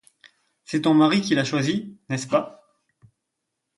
C’est 0.65 0.81
ton 0.81 0.95
mari 0.95 1.21
qui 1.21 1.35
l’a 1.35 1.43
choisi, 1.45 1.95
n’est-ce 2.09 2.25
pas? 2.27 2.63